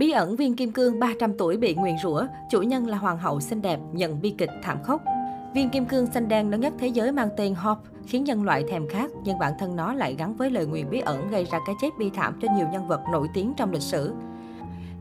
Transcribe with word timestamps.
Bí 0.00 0.10
ẩn 0.10 0.36
viên 0.36 0.56
kim 0.56 0.72
cương 0.72 0.98
300 1.00 1.32
tuổi 1.38 1.56
bị 1.56 1.74
nguyền 1.74 1.98
rủa, 2.02 2.26
chủ 2.50 2.62
nhân 2.62 2.86
là 2.86 2.98
hoàng 2.98 3.18
hậu 3.18 3.40
xinh 3.40 3.62
đẹp, 3.62 3.80
nhận 3.92 4.20
bi 4.20 4.34
kịch 4.38 4.50
thảm 4.62 4.82
khốc. 4.82 5.02
Viên 5.54 5.70
kim 5.70 5.84
cương 5.84 6.06
xanh 6.06 6.28
đen 6.28 6.50
lớn 6.50 6.60
nhất 6.60 6.72
thế 6.78 6.86
giới 6.86 7.12
mang 7.12 7.28
tên 7.36 7.54
Hope 7.54 7.80
khiến 8.06 8.24
nhân 8.24 8.44
loại 8.44 8.64
thèm 8.68 8.88
khát, 8.88 9.10
nhưng 9.24 9.38
bản 9.38 9.52
thân 9.58 9.76
nó 9.76 9.94
lại 9.94 10.14
gắn 10.18 10.36
với 10.36 10.50
lời 10.50 10.66
nguyền 10.66 10.90
bí 10.90 11.00
ẩn 11.00 11.30
gây 11.30 11.44
ra 11.44 11.58
cái 11.66 11.74
chết 11.82 11.88
bi 11.98 12.10
thảm 12.14 12.38
cho 12.42 12.48
nhiều 12.56 12.66
nhân 12.72 12.88
vật 12.88 13.00
nổi 13.12 13.28
tiếng 13.34 13.52
trong 13.56 13.72
lịch 13.72 13.82
sử. 13.82 14.12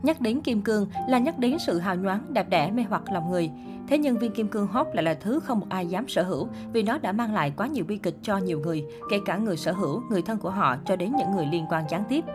Nhắc 0.04 0.22
đến 0.22 0.42
kim 0.42 0.62
cương 0.62 0.88
là 1.08 1.20
nhắc 1.20 1.40
đến 1.40 1.58
sự 1.60 1.80
hào 1.80 1.96
nhoáng, 1.96 2.26
đẹp 2.30 2.50
đẽ, 2.50 2.72
mê 2.72 2.84
hoặc 2.90 3.04
lòng 3.12 3.32
người. 3.32 3.52
Thế 3.88 3.98
nhưng 3.98 4.18
viên 4.18 4.32
kim 4.32 4.48
cương 4.48 4.68
hot 4.68 4.88
lại 4.94 5.04
là 5.04 5.14
thứ 5.14 5.40
không 5.40 5.60
một 5.60 5.68
ai 5.70 5.88
dám 5.88 6.08
sở 6.08 6.24
hữu 6.24 6.48
vì 6.74 6.84
nó 6.84 6.98
đã 6.98 7.12
mang 7.12 7.34
lại 7.34 7.54
quá 7.58 7.68
nhiều 7.68 7.86
bi 7.86 7.98
kịch 7.98 8.16
cho 8.24 8.38
nhiều 8.38 8.60
người, 8.60 8.86
kể 9.12 9.20
cả 9.26 9.38
người 9.38 9.58
sở 9.58 9.72
hữu, 9.72 10.02
người 10.10 10.22
thân 10.22 10.38
của 10.38 10.50
họ 10.50 10.76
cho 10.86 10.96
đến 10.96 11.14
những 11.18 11.32
người 11.32 11.46
liên 11.46 11.66
quan 11.70 11.84
gián 11.90 12.04
tiếp. 12.10 12.26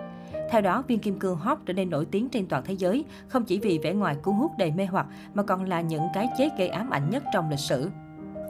Theo 0.55 0.61
đó, 0.61 0.83
viên 0.89 0.99
kim 0.99 1.19
cương 1.19 1.37
hot 1.37 1.59
trở 1.67 1.73
nên 1.73 1.91
nổi 1.91 2.07
tiếng 2.11 2.29
trên 2.29 2.47
toàn 2.47 2.63
thế 2.67 2.75
giới, 2.75 3.05
không 3.29 3.45
chỉ 3.45 3.59
vì 3.59 3.79
vẻ 3.79 3.93
ngoài 3.93 4.17
cuốn 4.23 4.35
hút 4.35 4.53
đầy 4.59 4.71
mê 4.71 4.87
hoặc 4.87 5.07
mà 5.35 5.43
còn 5.43 5.65
là 5.65 5.81
những 5.81 6.03
cái 6.15 6.29
chết 6.39 6.49
gây 6.59 6.69
ám 6.69 6.91
ảnh 6.91 7.11
nhất 7.11 7.25
trong 7.33 7.51
lịch 7.51 7.59
sử. 7.59 7.91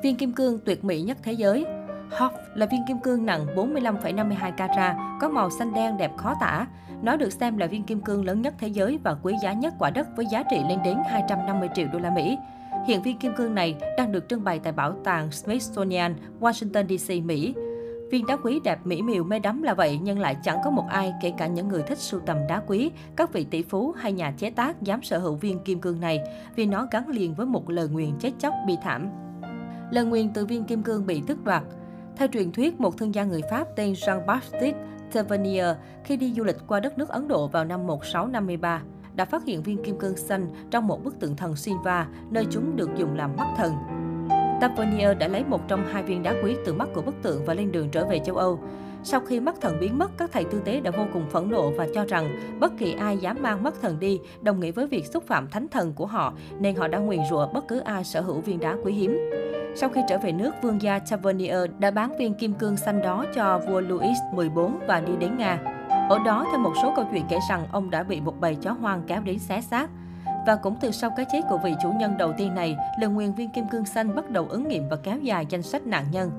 Viên 0.02 0.16
kim 0.16 0.32
cương 0.32 0.58
tuyệt 0.64 0.84
mỹ 0.84 1.02
nhất 1.02 1.18
thế 1.22 1.32
giới 1.32 1.64
Hoff 2.10 2.30
là 2.54 2.66
viên 2.66 2.80
kim 2.88 2.98
cương 2.98 3.26
nặng 3.26 3.46
45,52 3.56 4.52
carat, 4.52 4.96
có 5.20 5.28
màu 5.28 5.50
xanh 5.50 5.74
đen 5.74 5.96
đẹp 5.96 6.10
khó 6.16 6.34
tả. 6.40 6.66
Nó 7.02 7.16
được 7.16 7.32
xem 7.32 7.58
là 7.58 7.66
viên 7.66 7.82
kim 7.82 8.00
cương 8.00 8.24
lớn 8.24 8.42
nhất 8.42 8.54
thế 8.58 8.68
giới 8.68 8.98
và 9.04 9.16
quý 9.22 9.34
giá 9.42 9.52
nhất 9.52 9.74
quả 9.78 9.90
đất 9.90 10.08
với 10.16 10.26
giá 10.32 10.42
trị 10.50 10.60
lên 10.68 10.78
đến 10.84 10.98
250 11.06 11.68
triệu 11.74 11.86
đô 11.92 11.98
la 11.98 12.10
Mỹ. 12.10 12.38
Hiện 12.86 13.02
viên 13.02 13.18
kim 13.18 13.32
cương 13.36 13.54
này 13.54 13.76
đang 13.98 14.12
được 14.12 14.28
trưng 14.28 14.44
bày 14.44 14.58
tại 14.58 14.72
bảo 14.72 14.92
tàng 15.04 15.30
Smithsonian, 15.30 16.14
Washington 16.40 16.98
DC, 16.98 17.24
Mỹ. 17.24 17.54
Viên 18.10 18.26
đá 18.26 18.36
quý 18.36 18.60
đẹp 18.64 18.78
mỹ 18.84 19.02
miều 19.02 19.24
mê 19.24 19.38
đắm 19.38 19.62
là 19.62 19.74
vậy 19.74 19.98
nhưng 20.02 20.18
lại 20.18 20.36
chẳng 20.42 20.58
có 20.64 20.70
một 20.70 20.84
ai, 20.88 21.12
kể 21.22 21.32
cả 21.38 21.46
những 21.46 21.68
người 21.68 21.82
thích 21.82 21.98
sưu 21.98 22.20
tầm 22.20 22.36
đá 22.48 22.62
quý, 22.66 22.90
các 23.16 23.32
vị 23.32 23.44
tỷ 23.44 23.62
phú 23.62 23.92
hay 23.96 24.12
nhà 24.12 24.34
chế 24.38 24.50
tác 24.50 24.82
dám 24.82 25.02
sở 25.02 25.18
hữu 25.18 25.34
viên 25.34 25.58
kim 25.58 25.80
cương 25.80 26.00
này 26.00 26.20
vì 26.56 26.66
nó 26.66 26.86
gắn 26.90 27.08
liền 27.08 27.34
với 27.34 27.46
một 27.46 27.70
lời 27.70 27.88
nguyền 27.88 28.10
chết 28.18 28.30
chóc 28.38 28.54
bi 28.66 28.76
thảm. 28.82 29.10
Lời 29.90 30.04
nguyền 30.04 30.32
từ 30.32 30.46
viên 30.46 30.64
kim 30.64 30.82
cương 30.82 31.06
bị 31.06 31.22
tước 31.26 31.44
đoạt. 31.44 31.62
Theo 32.16 32.28
truyền 32.28 32.52
thuyết, 32.52 32.80
một 32.80 32.98
thương 32.98 33.14
gia 33.14 33.24
người 33.24 33.40
Pháp 33.50 33.68
tên 33.76 33.92
Jean-Baptiste 33.92 34.72
Tavernier 35.12 35.76
khi 36.04 36.16
đi 36.16 36.32
du 36.32 36.44
lịch 36.44 36.56
qua 36.66 36.80
đất 36.80 36.98
nước 36.98 37.08
Ấn 37.08 37.28
Độ 37.28 37.48
vào 37.48 37.64
năm 37.64 37.86
1653 37.86 38.82
đã 39.14 39.24
phát 39.24 39.44
hiện 39.44 39.62
viên 39.62 39.84
kim 39.84 39.98
cương 39.98 40.16
xanh 40.16 40.46
trong 40.70 40.86
một 40.86 41.04
bức 41.04 41.20
tượng 41.20 41.36
thần 41.36 41.56
Shiva, 41.56 42.08
nơi 42.30 42.46
chúng 42.50 42.76
được 42.76 42.90
dùng 42.96 43.14
làm 43.14 43.36
mắt 43.36 43.46
thần. 43.56 44.03
Tavernier 44.60 45.18
đã 45.18 45.28
lấy 45.28 45.44
một 45.44 45.68
trong 45.68 45.84
hai 45.92 46.02
viên 46.02 46.22
đá 46.22 46.34
quý 46.44 46.56
từ 46.66 46.74
mắt 46.74 46.88
của 46.94 47.02
bức 47.02 47.14
tượng 47.22 47.44
và 47.44 47.54
lên 47.54 47.72
đường 47.72 47.88
trở 47.90 48.06
về 48.06 48.18
châu 48.18 48.36
Âu. 48.36 48.58
Sau 49.02 49.20
khi 49.20 49.40
mắt 49.40 49.54
thần 49.60 49.76
biến 49.80 49.98
mất, 49.98 50.10
các 50.18 50.30
thầy 50.32 50.44
tư 50.44 50.60
tế 50.64 50.80
đã 50.80 50.90
vô 50.90 51.04
cùng 51.12 51.26
phẫn 51.30 51.50
nộ 51.50 51.70
và 51.70 51.86
cho 51.94 52.04
rằng 52.04 52.56
bất 52.60 52.72
kỳ 52.78 52.92
ai 52.92 53.18
dám 53.18 53.36
mang 53.40 53.62
mắt 53.62 53.74
thần 53.82 54.00
đi 54.00 54.20
đồng 54.40 54.60
nghĩa 54.60 54.70
với 54.70 54.86
việc 54.86 55.06
xúc 55.06 55.24
phạm 55.26 55.48
thánh 55.48 55.68
thần 55.68 55.92
của 55.92 56.06
họ, 56.06 56.32
nên 56.58 56.76
họ 56.76 56.88
đã 56.88 56.98
nguyền 56.98 57.20
rủa 57.30 57.48
bất 57.52 57.68
cứ 57.68 57.78
ai 57.78 58.04
sở 58.04 58.20
hữu 58.20 58.40
viên 58.40 58.60
đá 58.60 58.76
quý 58.84 58.92
hiếm. 58.92 59.18
Sau 59.76 59.88
khi 59.88 60.00
trở 60.08 60.18
về 60.18 60.32
nước, 60.32 60.54
vương 60.62 60.82
gia 60.82 60.98
Tavernier 60.98 61.70
đã 61.78 61.90
bán 61.90 62.18
viên 62.18 62.34
kim 62.34 62.54
cương 62.54 62.76
xanh 62.76 63.02
đó 63.02 63.24
cho 63.34 63.60
vua 63.68 63.80
Louis 63.80 64.18
XIV 64.36 64.58
và 64.86 65.00
đi 65.00 65.12
đến 65.20 65.36
Nga. 65.36 65.58
Ở 66.08 66.18
đó, 66.24 66.46
theo 66.50 66.58
một 66.58 66.72
số 66.82 66.92
câu 66.96 67.06
chuyện 67.12 67.24
kể 67.28 67.38
rằng 67.48 67.66
ông 67.72 67.90
đã 67.90 68.02
bị 68.02 68.20
một 68.20 68.40
bầy 68.40 68.54
chó 68.54 68.72
hoang 68.72 69.02
kéo 69.06 69.20
đến 69.20 69.38
xé 69.38 69.60
xác. 69.60 69.90
Và 70.46 70.56
cũng 70.56 70.76
từ 70.80 70.90
sau 70.90 71.10
cái 71.16 71.26
chết 71.32 71.40
của 71.48 71.58
vị 71.64 71.74
chủ 71.82 71.92
nhân 71.92 72.16
đầu 72.18 72.32
tiên 72.36 72.54
này, 72.54 72.76
lời 73.00 73.10
nguyền 73.10 73.32
viên 73.32 73.50
kim 73.50 73.64
cương 73.68 73.84
xanh 73.84 74.14
bắt 74.14 74.30
đầu 74.30 74.46
ứng 74.48 74.68
nghiệm 74.68 74.88
và 74.88 74.96
kéo 74.96 75.18
dài 75.18 75.46
danh 75.48 75.62
sách 75.62 75.86
nạn 75.86 76.04
nhân. 76.10 76.30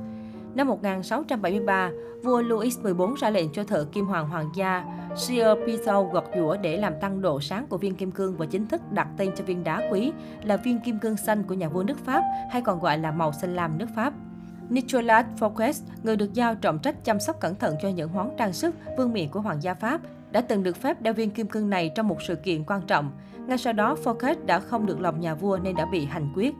Năm 0.55 0.67
1673, 0.67 1.91
vua 2.23 2.41
Louis 2.41 2.77
XIV 2.77 3.01
ra 3.19 3.29
lệnh 3.29 3.53
cho 3.53 3.63
thợ 3.63 3.85
kim 3.85 4.05
hoàng 4.05 4.29
hoàng 4.29 4.49
gia 4.55 4.85
Sir 5.15 5.45
Peter 5.67 5.95
gọt 6.11 6.23
giũa 6.35 6.57
để 6.57 6.77
làm 6.77 6.93
tăng 7.01 7.21
độ 7.21 7.41
sáng 7.41 7.67
của 7.67 7.77
viên 7.77 7.95
kim 7.95 8.11
cương 8.11 8.37
và 8.37 8.45
chính 8.45 8.67
thức 8.67 8.81
đặt 8.91 9.07
tên 9.17 9.31
cho 9.35 9.43
viên 9.43 9.63
đá 9.63 9.81
quý 9.91 10.11
là 10.43 10.57
viên 10.57 10.79
kim 10.79 10.99
cương 10.99 11.17
xanh 11.17 11.43
của 11.43 11.53
nhà 11.53 11.69
vua 11.69 11.83
nước 11.83 12.05
Pháp 12.05 12.23
hay 12.51 12.61
còn 12.61 12.79
gọi 12.79 12.97
là 12.97 13.11
màu 13.11 13.33
xanh 13.33 13.55
lam 13.55 13.77
nước 13.77 13.87
Pháp. 13.95 14.13
Nicolas 14.69 15.25
Fouquet, 15.39 15.73
người 16.03 16.15
được 16.15 16.33
giao 16.33 16.55
trọng 16.55 16.79
trách 16.79 17.03
chăm 17.03 17.19
sóc 17.19 17.39
cẩn 17.39 17.55
thận 17.55 17.75
cho 17.81 17.89
những 17.89 18.13
món 18.13 18.35
trang 18.37 18.53
sức 18.53 18.75
vương 18.97 19.13
miện 19.13 19.29
của 19.29 19.41
hoàng 19.41 19.63
gia 19.63 19.73
Pháp, 19.73 20.01
đã 20.35 20.41
từng 20.41 20.63
được 20.63 20.77
phép 20.77 21.01
đeo 21.01 21.13
viên 21.13 21.29
kim 21.29 21.47
cương 21.47 21.69
này 21.69 21.91
trong 21.95 22.07
một 22.07 22.21
sự 22.21 22.35
kiện 22.35 22.63
quan 22.63 22.81
trọng. 22.81 23.11
Ngay 23.47 23.57
sau 23.57 23.73
đó, 23.73 23.95
Fouquet 24.03 24.35
đã 24.45 24.59
không 24.59 24.85
được 24.85 25.01
lòng 25.01 25.19
nhà 25.19 25.35
vua 25.35 25.57
nên 25.63 25.75
đã 25.75 25.85
bị 25.85 26.05
hành 26.05 26.29
quyết. 26.35 26.53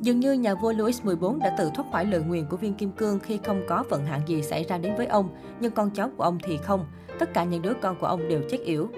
Dường 0.00 0.20
như 0.20 0.32
nhà 0.32 0.54
vua 0.54 0.72
Louis 0.72 1.02
XIV 1.02 1.24
đã 1.40 1.54
tự 1.58 1.70
thoát 1.74 1.84
khỏi 1.92 2.04
lời 2.04 2.22
nguyền 2.26 2.46
của 2.46 2.56
viên 2.56 2.74
kim 2.74 2.90
cương 2.90 3.18
khi 3.18 3.38
không 3.44 3.62
có 3.68 3.84
vận 3.90 4.06
hạn 4.06 4.20
gì 4.26 4.42
xảy 4.42 4.64
ra 4.64 4.78
đến 4.78 4.94
với 4.96 5.06
ông, 5.06 5.28
nhưng 5.60 5.72
con 5.72 5.90
cháu 5.90 6.10
của 6.16 6.24
ông 6.24 6.38
thì 6.42 6.56
không. 6.56 6.86
Tất 7.18 7.34
cả 7.34 7.44
những 7.44 7.62
đứa 7.62 7.74
con 7.82 7.96
của 8.00 8.06
ông 8.06 8.28
đều 8.28 8.40
chết 8.50 8.58
yểu. 8.64 8.88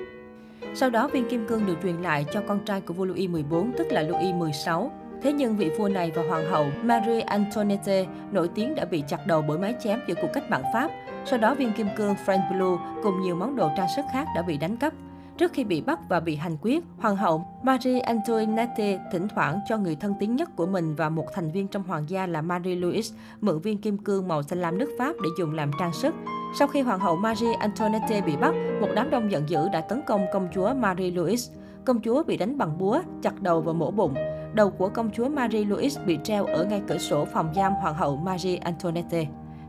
Sau 0.74 0.90
đó, 0.90 1.08
viên 1.08 1.28
kim 1.28 1.46
cương 1.48 1.66
được 1.66 1.76
truyền 1.82 1.96
lại 1.96 2.26
cho 2.32 2.42
con 2.48 2.64
trai 2.64 2.80
của 2.80 2.94
vua 2.94 3.04
Louis 3.04 3.30
XIV, 3.30 3.54
tức 3.78 3.86
là 3.90 4.02
Louis 4.02 4.34
XVI. 4.64 4.88
Thế 5.22 5.32
nhưng 5.32 5.56
vị 5.56 5.70
vua 5.78 5.88
này 5.88 6.12
và 6.14 6.22
hoàng 6.28 6.50
hậu 6.50 6.66
Marie 6.82 7.20
Antoinette 7.20 8.06
nổi 8.32 8.48
tiếng 8.54 8.74
đã 8.74 8.84
bị 8.84 9.02
chặt 9.08 9.26
đầu 9.26 9.44
bởi 9.48 9.58
máy 9.58 9.74
chém 9.84 10.00
giữa 10.08 10.14
cuộc 10.22 10.28
cách 10.34 10.50
mạng 10.50 10.64
Pháp. 10.72 10.90
Sau 11.26 11.38
đó, 11.38 11.54
viên 11.54 11.72
kim 11.72 11.86
cương 11.96 12.14
Frank 12.26 12.48
Blue 12.50 12.84
cùng 13.02 13.20
nhiều 13.20 13.36
món 13.36 13.56
đồ 13.56 13.70
trang 13.76 13.88
sức 13.96 14.04
khác 14.12 14.26
đã 14.36 14.42
bị 14.42 14.58
đánh 14.58 14.76
cắp. 14.76 14.92
Trước 15.38 15.52
khi 15.52 15.64
bị 15.64 15.80
bắt 15.80 15.98
và 16.08 16.20
bị 16.20 16.36
hành 16.36 16.56
quyết, 16.62 16.84
Hoàng 16.98 17.16
hậu 17.16 17.46
Marie 17.62 18.00
Antoinette 18.00 18.98
thỉnh 19.12 19.28
thoảng 19.28 19.60
cho 19.68 19.78
người 19.78 19.96
thân 19.96 20.14
tín 20.20 20.36
nhất 20.36 20.56
của 20.56 20.66
mình 20.66 20.94
và 20.94 21.08
một 21.08 21.26
thành 21.34 21.50
viên 21.50 21.68
trong 21.68 21.82
hoàng 21.82 22.04
gia 22.08 22.26
là 22.26 22.42
Marie 22.42 22.74
Louise 22.74 23.16
mượn 23.40 23.60
viên 23.60 23.78
kim 23.78 23.98
cương 23.98 24.28
màu 24.28 24.42
xanh 24.42 24.60
lam 24.60 24.78
nước 24.78 24.90
Pháp 24.98 25.12
để 25.22 25.28
dùng 25.38 25.54
làm 25.54 25.70
trang 25.78 25.92
sức. 25.92 26.14
Sau 26.58 26.68
khi 26.68 26.80
Hoàng 26.80 27.00
hậu 27.00 27.16
Marie 27.16 27.54
Antoinette 27.54 28.20
bị 28.20 28.36
bắt, 28.36 28.54
một 28.80 28.88
đám 28.94 29.10
đông 29.10 29.30
giận 29.30 29.48
dữ 29.48 29.68
đã 29.72 29.80
tấn 29.80 30.00
công 30.06 30.26
công 30.32 30.48
chúa 30.54 30.74
Marie 30.74 31.10
Louise. 31.10 31.54
Công 31.84 32.00
chúa 32.00 32.22
bị 32.22 32.36
đánh 32.36 32.58
bằng 32.58 32.78
búa, 32.78 33.00
chặt 33.22 33.42
đầu 33.42 33.60
và 33.60 33.72
mổ 33.72 33.90
bụng. 33.90 34.14
Đầu 34.54 34.70
của 34.70 34.88
công 34.88 35.10
chúa 35.10 35.28
Marie 35.28 35.64
Louise 35.64 36.02
bị 36.04 36.18
treo 36.24 36.46
ở 36.46 36.64
ngay 36.64 36.82
cửa 36.88 36.98
sổ 36.98 37.24
phòng 37.24 37.52
giam 37.54 37.72
Hoàng 37.72 37.94
hậu 37.94 38.16
Marie 38.16 38.56
Antoinette. 38.56 39.26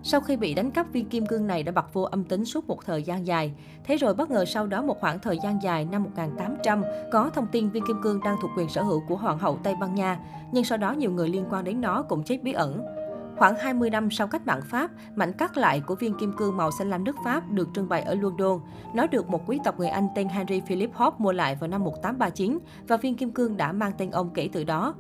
Sau 0.08 0.22
khi 0.22 0.38
bị 0.38 0.54
đánh 0.54 0.72
cắp 0.72 0.92
viên 0.94 1.10
kim 1.10 1.26
cương 1.26 1.48
này 1.48 1.64
đã 1.64 1.72
bật 1.72 1.94
vô 1.94 2.02
âm 2.02 2.24
tính 2.24 2.46
suốt 2.46 2.68
một 2.68 2.86
thời 2.86 3.04
gian 3.04 3.28
dài. 3.28 3.54
Thế 3.84 3.98
rồi 3.98 4.14
bất 4.14 4.30
ngờ 4.30 4.46
sau 4.46 4.68
đó 4.68 4.82
một 4.82 5.00
khoảng 5.00 5.20
thời 5.20 5.38
gian 5.44 5.62
dài 5.64 5.86
năm 5.86 6.04
1800 6.04 6.84
có 7.12 7.30
thông 7.30 7.48
tin 7.48 7.70
viên 7.70 7.86
kim 7.88 8.02
cương 8.02 8.20
đang 8.24 8.36
thuộc 8.42 8.52
quyền 8.58 8.70
sở 8.70 8.84
hữu 8.84 9.04
của 9.08 9.16
Hoàng 9.16 9.38
hậu 9.38 9.60
Tây 9.64 9.76
Ban 9.80 9.96
Nha, 9.96 10.20
nhưng 10.52 10.64
sau 10.64 10.78
đó 10.78 10.92
nhiều 10.92 11.12
người 11.12 11.30
liên 11.30 11.46
quan 11.50 11.64
đến 11.64 11.82
nó 11.82 12.02
cũng 12.02 12.24
chết 12.24 12.44
bí 12.44 12.54
ẩn. 12.54 12.86
Khoảng 13.38 13.56
20 13.56 13.90
năm 13.90 14.12
sau 14.12 14.28
cách 14.28 14.48
mạng 14.48 14.62
Pháp, 14.72 14.92
mảnh 15.16 15.34
cắt 15.34 15.58
lại 15.58 15.82
của 15.86 15.96
viên 15.96 16.18
kim 16.18 16.34
cương 16.38 16.58
màu 16.58 16.72
xanh 16.72 16.90
lam 16.90 17.04
nước 17.04 17.16
Pháp 17.26 17.52
được 17.52 17.70
trưng 17.76 17.90
bày 17.90 18.02
ở 18.02 18.16
London. 18.16 18.60
Nó 18.94 19.08
được 19.08 19.30
một 19.30 19.42
quý 19.48 19.60
tộc 19.64 19.80
người 19.80 19.90
Anh 19.90 20.08
tên 20.16 20.28
Henry 20.30 20.62
Philip 20.68 20.94
Hope 20.94 21.16
mua 21.20 21.32
lại 21.32 21.56
vào 21.56 21.68
năm 21.68 21.84
1839 21.84 22.60
và 22.88 22.98
viên 22.98 23.16
kim 23.16 23.32
cương 23.32 23.58
đã 23.58 23.72
mang 23.72 23.92
tên 23.98 24.12
ông 24.12 24.30
kể 24.34 24.50
từ 24.54 24.64
đó. 24.64 24.94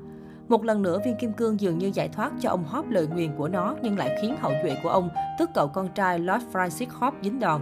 Một 0.47 0.63
lần 0.63 0.81
nữa, 0.81 0.99
viên 1.05 1.15
kim 1.15 1.33
cương 1.33 1.59
dường 1.59 1.77
như 1.77 1.91
giải 1.93 2.09
thoát 2.09 2.31
cho 2.39 2.49
ông 2.49 2.63
Hop 2.63 2.89
lời 2.89 3.07
nguyền 3.07 3.35
của 3.37 3.47
nó 3.47 3.75
nhưng 3.81 3.97
lại 3.97 4.17
khiến 4.21 4.35
hậu 4.39 4.51
duệ 4.63 4.77
của 4.83 4.89
ông, 4.89 5.09
tức 5.39 5.49
cậu 5.53 5.67
con 5.67 5.87
trai 5.95 6.19
Lord 6.19 6.45
Francis 6.53 6.87
Hop 6.89 7.13
dính 7.21 7.39
đòn. 7.39 7.61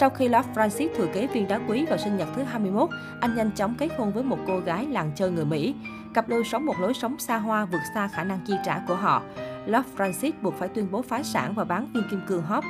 Sau 0.00 0.10
khi 0.10 0.28
Lord 0.28 0.48
Francis 0.54 0.88
thừa 0.96 1.06
kế 1.14 1.26
viên 1.26 1.48
đá 1.48 1.60
quý 1.68 1.86
vào 1.86 1.98
sinh 1.98 2.16
nhật 2.16 2.28
thứ 2.36 2.42
21, 2.42 2.90
anh 3.20 3.36
nhanh 3.36 3.50
chóng 3.50 3.74
kết 3.78 3.88
hôn 3.98 4.12
với 4.12 4.22
một 4.22 4.38
cô 4.46 4.58
gái 4.60 4.86
làng 4.86 5.12
chơi 5.14 5.30
người 5.30 5.44
Mỹ. 5.44 5.74
Cặp 6.14 6.28
đôi 6.28 6.44
sống 6.44 6.66
một 6.66 6.74
lối 6.80 6.94
sống 6.94 7.18
xa 7.18 7.38
hoa 7.38 7.64
vượt 7.64 7.80
xa 7.94 8.08
khả 8.08 8.24
năng 8.24 8.40
chi 8.46 8.54
trả 8.64 8.82
của 8.88 8.94
họ. 8.94 9.22
Lord 9.66 9.88
Francis 9.96 10.32
buộc 10.42 10.54
phải 10.54 10.68
tuyên 10.68 10.88
bố 10.90 11.02
phá 11.02 11.22
sản 11.22 11.54
và 11.54 11.64
bán 11.64 11.86
viên 11.94 12.04
kim 12.10 12.20
cương 12.26 12.42
Hop. 12.42 12.64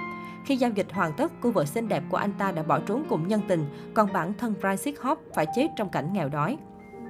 Khi 0.44 0.56
giao 0.56 0.70
dịch 0.70 0.86
hoàn 0.92 1.12
tất, 1.12 1.32
cô 1.40 1.50
vợ 1.50 1.64
xinh 1.64 1.88
đẹp 1.88 2.02
của 2.08 2.16
anh 2.16 2.32
ta 2.38 2.52
đã 2.52 2.62
bỏ 2.62 2.80
trốn 2.80 3.04
cùng 3.08 3.28
nhân 3.28 3.40
tình, 3.48 3.66
còn 3.94 4.12
bản 4.12 4.32
thân 4.38 4.54
Francis 4.60 4.92
Hop 5.02 5.18
phải 5.34 5.46
chết 5.54 5.68
trong 5.76 5.88
cảnh 5.88 6.12
nghèo 6.12 6.28
đói. 6.28 6.56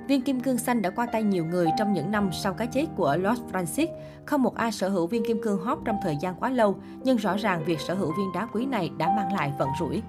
Viên 0.08 0.22
kim 0.22 0.40
cương 0.40 0.58
xanh 0.58 0.82
đã 0.82 0.90
qua 0.90 1.06
tay 1.06 1.22
nhiều 1.22 1.44
người 1.44 1.66
trong 1.78 1.92
những 1.92 2.10
năm 2.10 2.30
sau 2.32 2.54
cái 2.54 2.66
chết 2.66 2.86
của 2.96 3.16
Lord 3.16 3.40
Francis. 3.52 3.86
Không 4.24 4.42
một 4.42 4.54
ai 4.54 4.72
sở 4.72 4.88
hữu 4.88 5.06
viên 5.06 5.24
kim 5.24 5.42
cương 5.42 5.64
hot 5.64 5.78
trong 5.84 5.96
thời 6.02 6.16
gian 6.20 6.34
quá 6.34 6.50
lâu, 6.50 6.76
nhưng 7.04 7.16
rõ 7.16 7.36
ràng 7.36 7.64
việc 7.64 7.80
sở 7.80 7.94
hữu 7.94 8.12
viên 8.18 8.32
đá 8.34 8.48
quý 8.52 8.66
này 8.66 8.90
đã 8.98 9.06
mang 9.16 9.32
lại 9.32 9.52
vận 9.58 9.68
rủi. 9.80 10.02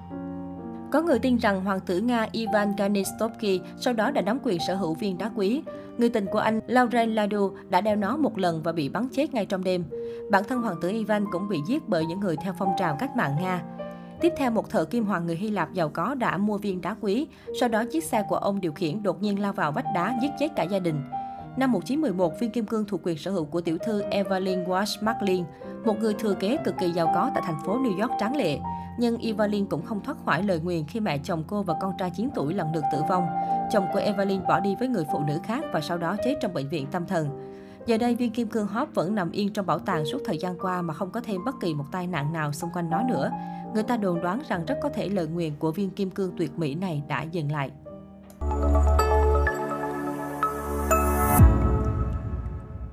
Có 0.91 1.01
người 1.01 1.19
tin 1.19 1.37
rằng 1.37 1.65
hoàng 1.65 1.79
tử 1.79 1.99
Nga 1.99 2.27
Ivan 2.31 2.73
Kanistovsky 2.77 3.61
sau 3.77 3.93
đó 3.93 4.11
đã 4.11 4.21
nắm 4.21 4.39
quyền 4.43 4.59
sở 4.67 4.75
hữu 4.75 4.93
viên 4.93 5.17
đá 5.17 5.31
quý. 5.35 5.61
Người 5.97 6.09
tình 6.09 6.25
của 6.31 6.39
anh, 6.39 6.59
Lauren 6.67 7.15
Ladu, 7.15 7.51
đã 7.69 7.81
đeo 7.81 7.95
nó 7.95 8.17
một 8.17 8.37
lần 8.37 8.63
và 8.63 8.71
bị 8.71 8.89
bắn 8.89 9.07
chết 9.11 9.33
ngay 9.33 9.45
trong 9.45 9.63
đêm. 9.63 9.83
Bản 10.31 10.43
thân 10.43 10.61
hoàng 10.61 10.75
tử 10.81 10.89
Ivan 10.89 11.25
cũng 11.31 11.49
bị 11.49 11.59
giết 11.67 11.89
bởi 11.89 12.05
những 12.05 12.19
người 12.19 12.35
theo 12.37 12.53
phong 12.57 12.73
trào 12.77 12.95
cách 12.99 13.17
mạng 13.17 13.35
Nga. 13.41 13.61
Tiếp 14.21 14.33
theo, 14.37 14.51
một 14.51 14.69
thợ 14.69 14.85
kim 14.85 15.05
hoàng 15.05 15.25
người 15.25 15.35
Hy 15.35 15.49
Lạp 15.49 15.73
giàu 15.73 15.89
có 15.89 16.15
đã 16.15 16.37
mua 16.37 16.57
viên 16.57 16.81
đá 16.81 16.95
quý. 17.01 17.27
Sau 17.59 17.69
đó, 17.69 17.83
chiếc 17.91 18.03
xe 18.03 18.23
của 18.29 18.35
ông 18.35 18.61
điều 18.61 18.73
khiển 18.73 19.03
đột 19.03 19.21
nhiên 19.21 19.41
lao 19.41 19.53
vào 19.53 19.71
vách 19.71 19.85
đá, 19.95 20.17
giết 20.21 20.31
chết 20.39 20.47
cả 20.55 20.63
gia 20.63 20.79
đình. 20.79 21.01
Năm 21.57 21.71
1911, 21.71 22.39
viên 22.39 22.51
kim 22.51 22.65
cương 22.65 22.85
thuộc 22.85 23.01
quyền 23.03 23.17
sở 23.17 23.31
hữu 23.31 23.45
của 23.45 23.61
tiểu 23.61 23.77
thư 23.77 24.01
Evelyn 24.01 24.63
Wash 24.63 25.01
McLean, 25.01 25.43
một 25.85 25.99
người 25.99 26.13
thừa 26.13 26.33
kế 26.33 26.57
cực 26.65 26.75
kỳ 26.79 26.91
giàu 26.91 27.11
có 27.15 27.31
tại 27.33 27.43
thành 27.45 27.59
phố 27.65 27.79
New 27.79 28.01
York 28.01 28.11
tráng 28.19 28.35
lệ. 28.35 28.59
Nhưng 28.99 29.17
Evelyn 29.17 29.65
cũng 29.65 29.85
không 29.85 30.03
thoát 30.03 30.17
khỏi 30.25 30.43
lời 30.43 30.59
nguyền 30.63 30.85
khi 30.87 30.99
mẹ 30.99 31.17
chồng 31.17 31.43
cô 31.47 31.63
và 31.63 31.73
con 31.81 31.93
trai 31.97 32.11
9 32.15 32.29
tuổi 32.35 32.53
lần 32.53 32.67
lượt 32.73 32.83
tử 32.91 33.01
vong. 33.09 33.27
Chồng 33.71 33.85
của 33.93 33.99
Evelyn 33.99 34.41
bỏ 34.47 34.59
đi 34.59 34.75
với 34.79 34.87
người 34.87 35.05
phụ 35.11 35.19
nữ 35.27 35.39
khác 35.43 35.65
và 35.73 35.81
sau 35.81 35.97
đó 35.97 36.15
chết 36.25 36.35
trong 36.41 36.53
bệnh 36.53 36.69
viện 36.69 36.87
tâm 36.91 37.05
thần. 37.05 37.29
Giờ 37.85 37.97
đây, 37.97 38.15
viên 38.15 38.31
kim 38.31 38.47
cương 38.47 38.67
hot 38.67 38.87
vẫn 38.93 39.15
nằm 39.15 39.31
yên 39.31 39.53
trong 39.53 39.65
bảo 39.65 39.79
tàng 39.79 40.05
suốt 40.05 40.19
thời 40.25 40.37
gian 40.37 40.57
qua 40.59 40.81
mà 40.81 40.93
không 40.93 41.11
có 41.11 41.21
thêm 41.21 41.45
bất 41.45 41.55
kỳ 41.61 41.73
một 41.73 41.85
tai 41.91 42.07
nạn 42.07 42.33
nào 42.33 42.53
xung 42.53 42.69
quanh 42.73 42.89
nó 42.89 43.03
nữa. 43.03 43.31
Người 43.73 43.83
ta 43.83 43.97
đồn 43.97 44.21
đoán 44.21 44.41
rằng 44.49 44.65
rất 44.65 44.77
có 44.81 44.89
thể 44.89 45.09
lời 45.09 45.27
nguyền 45.27 45.55
của 45.59 45.71
viên 45.71 45.89
kim 45.89 46.09
cương 46.09 46.31
tuyệt 46.37 46.59
mỹ 46.59 46.75
này 46.75 47.03
đã 47.07 47.23
dừng 47.23 47.51
lại. 47.51 47.71